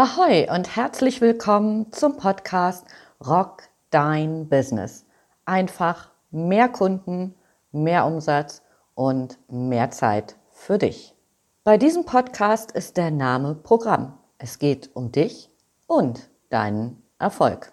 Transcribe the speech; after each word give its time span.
Ahoi 0.00 0.46
und 0.48 0.76
herzlich 0.76 1.20
willkommen 1.20 1.90
zum 1.90 2.18
Podcast 2.18 2.86
Rock 3.26 3.64
Dein 3.90 4.48
Business. 4.48 5.04
Einfach 5.44 6.12
mehr 6.30 6.68
Kunden, 6.68 7.34
mehr 7.72 8.06
Umsatz 8.06 8.62
und 8.94 9.40
mehr 9.50 9.90
Zeit 9.90 10.36
für 10.52 10.78
dich. 10.78 11.16
Bei 11.64 11.78
diesem 11.78 12.04
Podcast 12.04 12.70
ist 12.70 12.96
der 12.96 13.10
Name 13.10 13.56
Programm. 13.56 14.16
Es 14.38 14.60
geht 14.60 14.88
um 14.94 15.10
dich 15.10 15.50
und 15.88 16.30
deinen 16.48 17.02
Erfolg. 17.18 17.72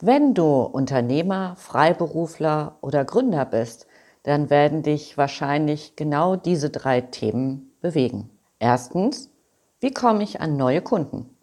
Wenn 0.00 0.32
du 0.32 0.62
Unternehmer, 0.62 1.56
Freiberufler 1.56 2.78
oder 2.80 3.04
Gründer 3.04 3.44
bist, 3.44 3.86
dann 4.22 4.48
werden 4.48 4.82
dich 4.82 5.18
wahrscheinlich 5.18 5.94
genau 5.94 6.36
diese 6.36 6.70
drei 6.70 7.02
Themen 7.02 7.70
bewegen. 7.82 8.30
Erstens, 8.58 9.28
wie 9.80 9.92
komme 9.92 10.22
ich 10.22 10.40
an 10.40 10.56
neue 10.56 10.80
Kunden? 10.80 11.35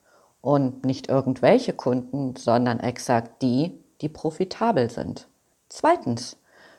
Und 0.44 0.86
nicht 0.86 1.08
irgendwelche 1.08 1.72
Kunden, 1.72 2.36
sondern 2.36 2.82
exakt 2.82 3.42
die, 3.42 3.80
die 4.02 4.10
profitabel 4.10 4.90
sind. 4.90 5.30
Zweitens, 5.70 6.36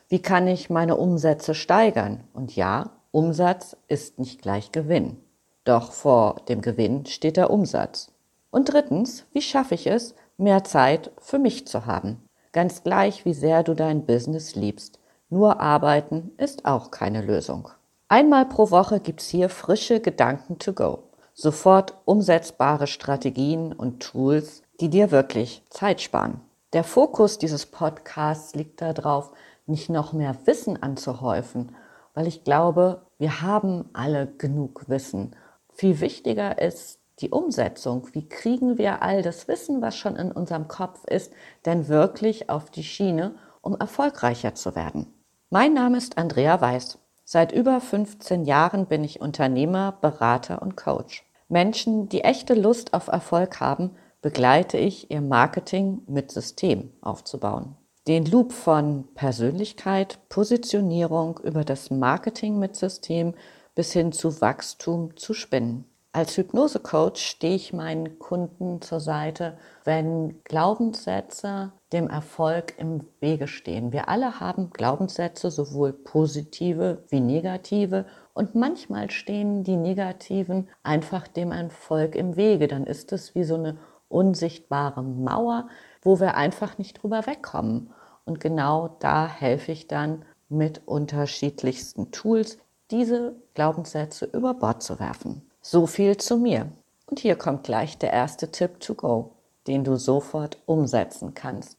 wie 0.07 0.21
kann 0.21 0.47
ich 0.47 0.69
meine 0.69 0.97
Umsätze 0.97 1.55
steigern? 1.55 2.25
Und 2.31 2.55
ja, 2.55 2.91
Umsatz 3.09 3.75
ist 3.87 4.19
nicht 4.19 4.43
gleich 4.43 4.71
Gewinn. 4.71 5.17
Doch 5.63 5.93
vor 5.93 6.41
dem 6.47 6.61
Gewinn 6.61 7.07
steht 7.07 7.37
der 7.37 7.49
Umsatz. 7.49 8.11
Und 8.51 8.71
drittens, 8.71 9.25
wie 9.33 9.41
schaffe 9.41 9.73
ich 9.73 9.87
es, 9.87 10.13
mehr 10.37 10.63
Zeit 10.63 11.09
für 11.17 11.39
mich 11.39 11.65
zu 11.65 11.87
haben? 11.87 12.21
Ganz 12.51 12.83
gleich, 12.83 13.25
wie 13.25 13.33
sehr 13.33 13.63
du 13.63 13.73
dein 13.73 14.05
Business 14.05 14.53
liebst. 14.53 14.99
Nur 15.31 15.59
arbeiten 15.59 16.33
ist 16.37 16.65
auch 16.65 16.91
keine 16.91 17.23
Lösung. 17.23 17.69
Einmal 18.09 18.45
pro 18.45 18.69
Woche 18.69 18.99
gibt's 18.99 19.27
hier 19.27 19.49
frische 19.49 20.01
Gedanken 20.01 20.59
to 20.59 20.71
go 20.73 21.04
sofort 21.35 21.95
umsetzbare 22.05 22.87
Strategien 22.87 23.73
und 23.73 24.01
Tools, 24.01 24.63
die 24.79 24.89
dir 24.89 25.11
wirklich 25.11 25.61
Zeit 25.69 26.01
sparen. 26.01 26.39
Der 26.73 26.83
Fokus 26.83 27.37
dieses 27.37 27.65
Podcasts 27.65 28.55
liegt 28.55 28.81
darauf, 28.81 29.31
nicht 29.67 29.89
noch 29.89 30.13
mehr 30.13 30.35
Wissen 30.45 30.81
anzuhäufen, 30.81 31.75
weil 32.13 32.27
ich 32.27 32.43
glaube, 32.43 33.01
wir 33.17 33.41
haben 33.41 33.89
alle 33.93 34.27
genug 34.27 34.87
Wissen. 34.87 35.35
Viel 35.73 35.99
wichtiger 35.99 36.61
ist 36.61 36.99
die 37.19 37.29
Umsetzung. 37.29 38.07
Wie 38.13 38.27
kriegen 38.27 38.77
wir 38.77 39.01
all 39.01 39.21
das 39.21 39.47
Wissen, 39.47 39.81
was 39.81 39.97
schon 39.97 40.15
in 40.15 40.31
unserem 40.31 40.67
Kopf 40.67 41.03
ist, 41.05 41.33
denn 41.65 41.87
wirklich 41.87 42.49
auf 42.49 42.69
die 42.71 42.83
Schiene, 42.83 43.35
um 43.61 43.75
erfolgreicher 43.75 44.55
zu 44.55 44.75
werden? 44.75 45.13
Mein 45.49 45.73
Name 45.73 45.97
ist 45.97 46.17
Andrea 46.17 46.59
Weiß. 46.61 46.97
Seit 47.23 47.51
über 47.51 47.81
15 47.81 48.45
Jahren 48.45 48.85
bin 48.85 49.03
ich 49.03 49.19
Unternehmer, 49.19 49.97
Berater 49.99 50.61
und 50.61 50.77
Coach. 50.77 51.24
Menschen, 51.47 52.09
die 52.09 52.21
echte 52.21 52.53
Lust 52.53 52.93
auf 52.93 53.07
Erfolg 53.07 53.59
haben, 53.59 53.91
begleite 54.21 54.77
ich, 54.77 55.11
ihr 55.11 55.21
Marketing 55.21 56.01
mit 56.07 56.31
System 56.31 56.91
aufzubauen. 57.01 57.75
Den 58.07 58.25
Loop 58.25 58.53
von 58.53 59.07
Persönlichkeit, 59.15 60.19
Positionierung 60.29 61.39
über 61.43 61.63
das 61.63 61.89
Marketing 61.89 62.59
mit 62.59 62.75
System 62.75 63.33
bis 63.75 63.93
hin 63.93 64.11
zu 64.11 64.41
Wachstum 64.41 65.15
zu 65.17 65.33
spinnen. 65.33 65.85
Als 66.15 66.37
Hypnosecoach 66.37 67.17
stehe 67.17 67.55
ich 67.55 67.73
meinen 67.73 68.19
Kunden 68.19 68.81
zur 68.81 69.01
Seite, 69.01 69.57
wenn 69.83 70.41
Glaubenssätze 70.45 71.73
dem 71.91 72.09
Erfolg 72.09 72.73
im 72.77 73.01
Wege 73.19 73.47
stehen. 73.47 73.91
Wir 73.91 74.07
alle 74.07 74.39
haben 74.39 74.69
Glaubenssätze, 74.69 75.51
sowohl 75.51 75.91
positive 75.91 77.03
wie 77.09 77.19
negative, 77.19 78.05
und 78.35 78.53
manchmal 78.53 79.09
stehen 79.11 79.63
die 79.63 79.77
negativen 79.77 80.67
einfach 80.83 81.25
dem 81.25 81.53
Erfolg 81.53 82.15
im 82.15 82.35
Wege. 82.35 82.67
Dann 82.67 82.85
ist 82.85 83.13
es 83.13 83.33
wie 83.33 83.45
so 83.45 83.55
eine 83.55 83.77
unsichtbare 84.09 85.01
Mauer, 85.01 85.69
wo 86.01 86.19
wir 86.19 86.35
einfach 86.35 86.77
nicht 86.77 87.01
drüber 87.01 87.25
wegkommen. 87.27 87.91
Und 88.25 88.41
genau 88.41 88.97
da 88.99 89.25
helfe 89.25 89.71
ich 89.71 89.87
dann 89.87 90.25
mit 90.49 90.85
unterschiedlichsten 90.85 92.11
Tools, 92.11 92.57
diese 92.91 93.37
Glaubenssätze 93.53 94.25
über 94.25 94.53
Bord 94.53 94.83
zu 94.83 94.99
werfen. 94.99 95.49
So 95.61 95.87
viel 95.87 96.17
zu 96.17 96.37
mir. 96.37 96.67
Und 97.05 97.21
hier 97.21 97.37
kommt 97.37 97.63
gleich 97.63 97.97
der 97.97 98.11
erste 98.11 98.51
Tipp 98.51 98.81
to 98.81 98.95
go, 98.95 99.31
den 99.65 99.85
du 99.85 99.95
sofort 99.95 100.57
umsetzen 100.65 101.35
kannst. 101.35 101.77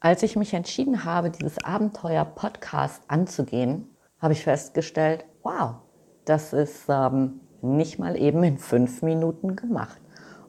Als 0.00 0.24
ich 0.24 0.34
mich 0.34 0.52
entschieden 0.52 1.04
habe, 1.04 1.30
dieses 1.30 1.62
Abenteuer-Podcast 1.62 3.02
anzugehen, 3.06 3.95
habe 4.20 4.32
ich 4.32 4.44
festgestellt, 4.44 5.24
wow, 5.42 5.76
das 6.24 6.52
ist 6.52 6.84
ähm, 6.88 7.40
nicht 7.62 7.98
mal 7.98 8.16
eben 8.16 8.42
in 8.44 8.58
fünf 8.58 9.02
Minuten 9.02 9.56
gemacht. 9.56 10.00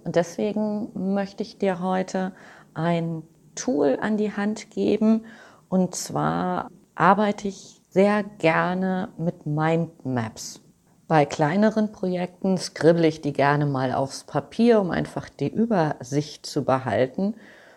Und 0.03 0.15
deswegen 0.15 1.13
möchte 1.13 1.43
ich 1.43 1.57
dir 1.57 1.81
heute 1.81 2.33
ein 2.73 3.23
Tool 3.55 3.97
an 4.01 4.17
die 4.17 4.31
Hand 4.31 4.71
geben. 4.71 5.25
Und 5.69 5.95
zwar 5.95 6.69
arbeite 6.95 7.47
ich 7.47 7.81
sehr 7.89 8.23
gerne 8.23 9.09
mit 9.17 9.45
Mindmaps. 9.45 10.61
Bei 11.07 11.25
kleineren 11.25 11.91
Projekten 11.91 12.57
skribbel 12.57 13.05
ich 13.05 13.21
die 13.21 13.33
gerne 13.33 13.65
mal 13.65 13.93
aufs 13.93 14.23
Papier, 14.23 14.81
um 14.81 14.91
einfach 14.91 15.29
die 15.29 15.47
Übersicht 15.47 16.45
zu 16.45 16.65
behalten. 16.65 17.35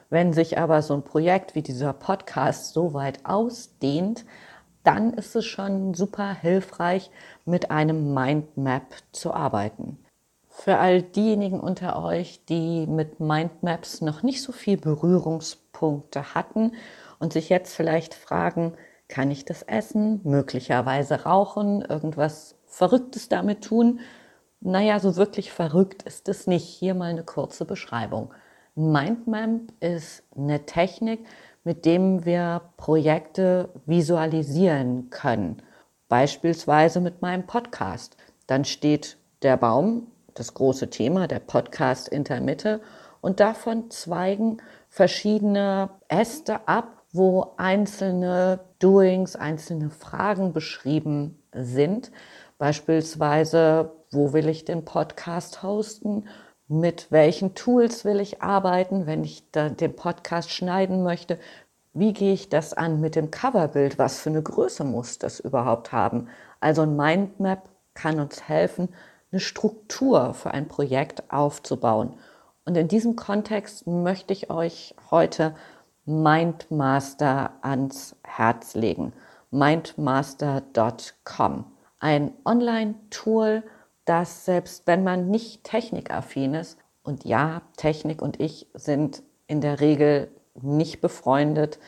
Wenn 0.08 0.32
sich 0.32 0.58
aber 0.58 0.82
so 0.82 0.94
ein 0.94 1.04
Projekt 1.04 1.54
wie 1.54 1.62
dieser 1.62 1.92
Podcast 1.92 2.72
so 2.72 2.92
weit 2.92 3.24
ausdehnt, 3.24 4.24
dann 4.82 5.14
ist 5.14 5.36
es 5.36 5.44
schon 5.44 5.94
super 5.94 6.34
hilfreich, 6.34 7.10
mit 7.44 7.70
einem 7.70 8.14
Mindmap 8.14 8.94
zu 9.12 9.32
arbeiten. 9.32 9.98
Für 10.48 10.78
all 10.78 11.02
diejenigen 11.02 11.60
unter 11.60 12.02
euch, 12.02 12.44
die 12.48 12.86
mit 12.86 13.20
Mindmaps 13.20 14.00
noch 14.00 14.22
nicht 14.22 14.42
so 14.42 14.52
viel 14.52 14.76
Berührungspunkte 14.76 16.34
hatten 16.34 16.72
und 17.18 17.32
sich 17.32 17.48
jetzt 17.48 17.74
vielleicht 17.74 18.14
fragen, 18.14 18.74
kann 19.08 19.30
ich 19.30 19.44
das 19.44 19.62
essen, 19.62 20.20
möglicherweise 20.24 21.22
rauchen, 21.24 21.82
irgendwas 21.82 22.56
Verrücktes 22.66 23.28
damit 23.28 23.64
tun? 23.64 24.00
Naja, 24.60 25.00
so 25.00 25.16
wirklich 25.16 25.50
verrückt 25.52 26.02
ist 26.02 26.28
es 26.28 26.46
nicht. 26.46 26.64
Hier 26.64 26.94
mal 26.94 27.10
eine 27.10 27.24
kurze 27.24 27.64
Beschreibung. 27.64 28.32
Mindmap 28.74 29.72
ist 29.80 30.22
eine 30.36 30.64
Technik, 30.64 31.26
mit 31.64 31.84
dem 31.84 32.24
wir 32.24 32.62
Projekte 32.76 33.68
visualisieren 33.86 35.10
können. 35.10 35.62
Beispielsweise 36.08 37.00
mit 37.00 37.22
meinem 37.22 37.46
Podcast. 37.46 38.16
Dann 38.46 38.64
steht 38.64 39.18
der 39.42 39.56
Baum, 39.56 40.08
das 40.34 40.54
große 40.54 40.90
Thema, 40.90 41.26
der 41.26 41.40
Podcast 41.40 42.08
in 42.08 42.24
der 42.24 42.40
Mitte 42.40 42.80
und 43.20 43.40
davon 43.40 43.90
zweigen 43.90 44.58
verschiedene 44.88 45.90
Äste 46.08 46.66
ab, 46.66 47.04
wo 47.12 47.54
einzelne 47.56 48.60
Doings, 48.78 49.36
einzelne 49.36 49.90
Fragen 49.90 50.52
beschrieben 50.52 51.42
sind. 51.52 52.10
Beispielsweise, 52.58 53.92
wo 54.10 54.32
will 54.32 54.48
ich 54.48 54.64
den 54.64 54.84
Podcast 54.84 55.62
hosten? 55.62 56.24
Mit 56.72 57.10
welchen 57.10 57.56
Tools 57.56 58.04
will 58.04 58.20
ich 58.20 58.42
arbeiten, 58.42 59.06
wenn 59.06 59.24
ich 59.24 59.42
den 59.50 59.96
Podcast 59.96 60.52
schneiden 60.52 61.02
möchte? 61.02 61.36
Wie 61.94 62.12
gehe 62.12 62.32
ich 62.32 62.48
das 62.48 62.74
an 62.74 63.00
mit 63.00 63.16
dem 63.16 63.32
Coverbild? 63.32 63.98
Was 63.98 64.20
für 64.20 64.30
eine 64.30 64.40
Größe 64.40 64.84
muss 64.84 65.18
das 65.18 65.40
überhaupt 65.40 65.90
haben? 65.90 66.28
Also 66.60 66.82
ein 66.82 66.94
Mindmap 66.94 67.68
kann 67.94 68.20
uns 68.20 68.48
helfen, 68.48 68.88
eine 69.32 69.40
Struktur 69.40 70.32
für 70.32 70.52
ein 70.52 70.68
Projekt 70.68 71.32
aufzubauen. 71.32 72.14
Und 72.64 72.76
in 72.76 72.86
diesem 72.86 73.16
Kontext 73.16 73.88
möchte 73.88 74.32
ich 74.32 74.48
euch 74.48 74.94
heute 75.10 75.56
Mindmaster 76.04 77.50
ans 77.62 78.14
Herz 78.22 78.74
legen. 78.74 79.12
Mindmaster.com 79.50 81.64
ein 82.00 82.32
Online-Tool, 82.44 83.62
das 84.04 84.44
selbst 84.44 84.86
wenn 84.86 85.04
man 85.04 85.30
nicht 85.30 85.64
technikaffin 85.64 86.54
ist, 86.54 86.78
und 87.02 87.24
ja, 87.24 87.62
Technik 87.76 88.22
und 88.22 88.40
ich 88.40 88.66
sind 88.74 89.22
in 89.46 89.60
der 89.60 89.80
Regel 89.80 90.28
nicht 90.60 91.00
befreundet, 91.00 91.78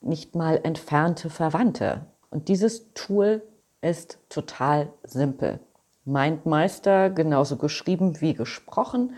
nicht 0.00 0.34
mal 0.34 0.60
entfernte 0.62 1.30
Verwandte. 1.30 2.06
Und 2.30 2.48
dieses 2.48 2.92
Tool 2.94 3.42
ist 3.80 4.18
total 4.28 4.88
simpel. 5.04 5.60
Mindmeister 6.04 7.10
genauso 7.10 7.56
geschrieben 7.56 8.20
wie 8.20 8.34
gesprochen. 8.34 9.14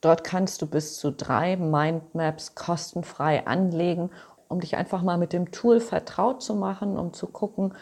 Dort 0.00 0.24
kannst 0.24 0.62
du 0.62 0.66
bis 0.66 0.98
zu 0.98 1.10
drei 1.10 1.56
Mindmaps 1.56 2.54
kostenfrei 2.54 3.46
anlegen, 3.46 4.10
um 4.48 4.60
dich 4.60 4.76
einfach 4.76 5.02
mal 5.02 5.18
mit 5.18 5.32
dem 5.32 5.50
Tool 5.50 5.80
vertraut 5.80 6.42
zu 6.42 6.54
machen, 6.54 6.96
um 6.96 7.12
zu 7.12 7.26
gucken, 7.26 7.74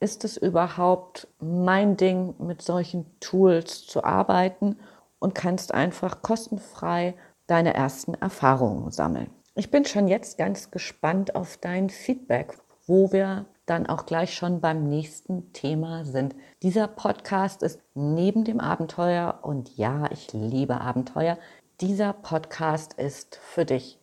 ist 0.00 0.24
es 0.24 0.36
überhaupt 0.36 1.28
mein 1.40 1.96
Ding, 1.96 2.34
mit 2.38 2.62
solchen 2.62 3.06
Tools 3.20 3.86
zu 3.86 4.04
arbeiten 4.04 4.76
und 5.18 5.34
kannst 5.34 5.72
einfach 5.72 6.22
kostenfrei 6.22 7.14
deine 7.46 7.74
ersten 7.74 8.14
Erfahrungen 8.14 8.90
sammeln. 8.90 9.30
Ich 9.54 9.70
bin 9.70 9.84
schon 9.84 10.08
jetzt 10.08 10.36
ganz 10.36 10.70
gespannt 10.70 11.34
auf 11.34 11.56
dein 11.56 11.88
Feedback, 11.88 12.58
wo 12.86 13.10
wir 13.12 13.46
dann 13.64 13.86
auch 13.86 14.06
gleich 14.06 14.34
schon 14.34 14.60
beim 14.60 14.84
nächsten 14.84 15.52
Thema 15.52 16.04
sind. 16.04 16.36
Dieser 16.62 16.86
Podcast 16.86 17.62
ist 17.62 17.80
neben 17.94 18.44
dem 18.44 18.60
Abenteuer, 18.60 19.40
und 19.42 19.76
ja, 19.76 20.10
ich 20.12 20.32
liebe 20.32 20.80
Abenteuer, 20.80 21.38
Dieser 21.82 22.14
Podcast 22.14 22.94
ist 22.94 23.36
für 23.36 23.66
dich. 23.66 23.98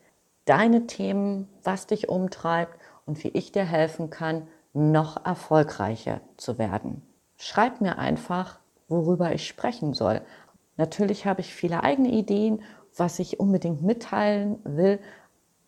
Deine 0.45 0.85
Themen, 0.85 1.49
was 1.63 1.87
dich 1.87 2.07
umtreibt 2.07 2.77
und 3.07 3.23
wie 3.23 3.29
ich 3.29 3.51
dir 3.51 3.63
helfen 3.63 4.11
kann, 4.11 4.47
noch 4.73 5.23
erfolgreicher 5.25 6.21
zu 6.37 6.57
werden. 6.57 7.01
Schreib 7.37 7.81
mir 7.81 7.97
einfach, 7.97 8.59
worüber 8.87 9.33
ich 9.33 9.47
sprechen 9.47 9.93
soll. 9.93 10.21
Natürlich 10.77 11.25
habe 11.25 11.41
ich 11.41 11.53
viele 11.53 11.83
eigene 11.83 12.09
Ideen, 12.09 12.61
was 12.95 13.19
ich 13.19 13.39
unbedingt 13.39 13.81
mitteilen 13.81 14.59
will, 14.63 14.99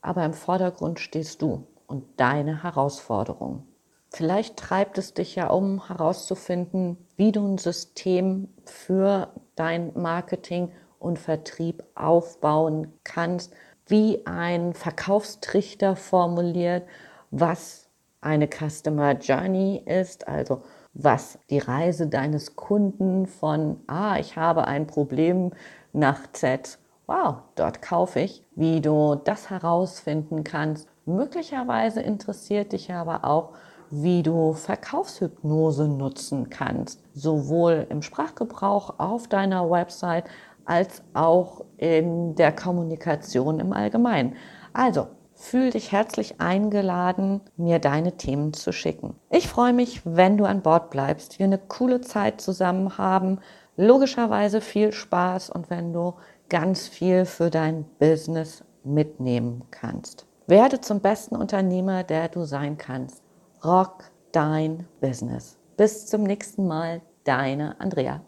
aber 0.02 0.26
im 0.26 0.34
Vordergrund 0.34 1.00
stehst 1.00 1.42
du 1.42 1.68
und 1.88 2.04
deine 2.18 2.64
Herausforderung. 2.64 3.68
Vielleicht 4.10 4.58
treibt 4.58 4.98
es 4.98 5.14
dich 5.14 5.36
ja 5.36 5.48
um, 5.48 5.88
herauszufinden, 5.88 6.98
wie 7.18 7.32
du 7.32 7.46
ein 7.46 7.58
System 7.58 8.48
für 8.64 9.34
dein 9.56 9.92
Marketing 9.94 10.72
und 11.00 11.20
Vertrieb 11.20 11.84
aufbauen 11.96 12.94
kannst, 13.04 13.54
wie 13.88 14.26
ein 14.26 14.74
Verkaufstrichter 14.74 15.96
formuliert, 15.96 16.88
was 17.30 17.85
eine 18.26 18.48
Customer 18.48 19.14
Journey 19.14 19.82
ist, 19.86 20.28
also 20.28 20.62
was 20.94 21.38
die 21.50 21.60
Reise 21.60 22.08
deines 22.08 22.56
Kunden 22.56 23.28
von, 23.28 23.78
ah, 23.88 24.18
ich 24.18 24.38
habe 24.38 24.66
ein 24.66 24.88
Problem 24.88 25.52
nach 25.94 26.32
Z, 26.32 26.80
wow, 27.06 27.36
dort 27.56 27.82
kaufe 27.82 28.22
ich, 28.22 28.44
wie 28.56 28.82
du 28.82 29.16
das 29.16 29.50
herausfinden 29.50 30.44
kannst. 30.44 30.88
Möglicherweise 31.06 32.02
interessiert 32.02 32.72
dich 32.72 32.92
aber 32.92 33.26
auch, 33.26 33.52
wie 33.92 34.24
du 34.24 34.54
Verkaufshypnose 34.54 35.88
nutzen 35.88 36.50
kannst, 36.50 37.04
sowohl 37.14 37.86
im 37.90 38.02
Sprachgebrauch 38.02 38.96
auf 38.98 39.28
deiner 39.28 39.70
Website 39.70 40.26
als 40.66 41.04
auch 41.14 41.64
in 41.78 42.34
der 42.36 42.52
Kommunikation 42.52 43.60
im 43.60 43.72
Allgemeinen. 43.72 44.36
Also, 44.74 45.08
fühl 45.36 45.70
dich 45.70 45.92
herzlich 45.92 46.42
eingeladen, 46.42 47.42
mir 47.58 47.80
deine 47.80 48.18
Themen 48.18 48.54
zu 48.54 48.72
schicken. 48.72 49.16
Ich 49.30 49.48
freue 49.48 49.74
mich, 49.74 50.02
wenn 50.06 50.38
du 50.38 50.46
an 50.46 50.62
Bord 50.62 50.90
bleibst, 50.90 51.38
wir 51.38 51.46
eine 51.46 51.60
coole 51.60 52.02
Zeit 52.02 52.42
zusammen 52.42 52.98
haben, 52.98 53.40
logischerweise 53.78 54.62
viel 54.62 54.92
Spaß 54.92 55.50
und 55.50 55.70
wenn 55.70 55.94
du 55.94 56.16
ganz 56.50 56.88
viel 56.88 57.26
für 57.26 57.50
dein 57.50 57.86
Business 58.00 58.64
mitnehmen 58.84 59.64
kannst. 59.72 60.26
Werde 60.48 60.80
zum 60.80 61.02
besten 61.02 61.36
Unternehmer, 61.36 62.04
der 62.04 62.30
du 62.30 62.46
sein 62.46 62.78
kannst. 62.78 63.24
Rock 63.64 64.06
dein 64.32 64.88
Business. 65.02 65.58
Bis 65.76 66.06
zum 66.06 66.24
nächsten 66.24 66.68
Mal, 66.68 67.02
deine 67.24 67.80
Andrea. 67.80 68.22